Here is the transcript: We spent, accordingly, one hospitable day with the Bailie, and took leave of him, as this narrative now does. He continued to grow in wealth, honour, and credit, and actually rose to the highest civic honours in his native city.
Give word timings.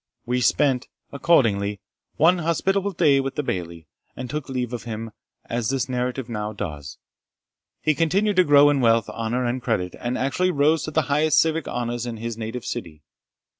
We 0.25 0.41
spent, 0.41 0.87
accordingly, 1.11 1.79
one 2.15 2.39
hospitable 2.39 2.91
day 2.93 3.19
with 3.19 3.35
the 3.35 3.43
Bailie, 3.43 3.85
and 4.15 4.31
took 4.31 4.49
leave 4.49 4.73
of 4.73 4.81
him, 4.85 5.11
as 5.45 5.69
this 5.69 5.87
narrative 5.87 6.27
now 6.27 6.53
does. 6.53 6.97
He 7.83 7.93
continued 7.93 8.37
to 8.37 8.43
grow 8.43 8.71
in 8.71 8.81
wealth, 8.81 9.09
honour, 9.11 9.45
and 9.45 9.61
credit, 9.61 9.95
and 9.99 10.17
actually 10.17 10.49
rose 10.49 10.81
to 10.85 10.91
the 10.91 11.03
highest 11.03 11.37
civic 11.39 11.67
honours 11.67 12.07
in 12.07 12.17
his 12.17 12.35
native 12.35 12.65
city. 12.65 13.03